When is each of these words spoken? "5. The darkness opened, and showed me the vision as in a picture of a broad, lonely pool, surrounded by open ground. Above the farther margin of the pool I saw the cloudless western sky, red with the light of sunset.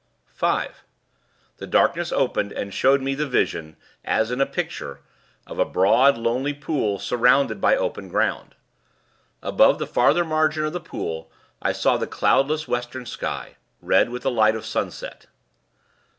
"5. 0.25 0.83
The 1.57 1.67
darkness 1.67 2.11
opened, 2.11 2.51
and 2.53 2.73
showed 2.73 3.01
me 3.03 3.13
the 3.13 3.27
vision 3.27 3.75
as 4.03 4.31
in 4.31 4.41
a 4.41 4.47
picture 4.47 5.01
of 5.45 5.59
a 5.59 5.63
broad, 5.63 6.17
lonely 6.17 6.55
pool, 6.55 6.97
surrounded 6.97 7.61
by 7.61 7.75
open 7.75 8.09
ground. 8.09 8.55
Above 9.43 9.77
the 9.77 9.85
farther 9.85 10.25
margin 10.25 10.65
of 10.65 10.73
the 10.73 10.79
pool 10.79 11.31
I 11.61 11.71
saw 11.71 11.97
the 11.97 12.07
cloudless 12.07 12.67
western 12.67 13.05
sky, 13.05 13.57
red 13.79 14.09
with 14.09 14.23
the 14.23 14.31
light 14.31 14.55
of 14.55 14.65
sunset. 14.65 15.27